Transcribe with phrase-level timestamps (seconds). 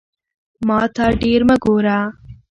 [0.67, 1.97] ماته ډیر مه ګوره